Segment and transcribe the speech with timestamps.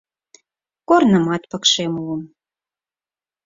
[0.89, 2.21] Корнымат пыкше муым.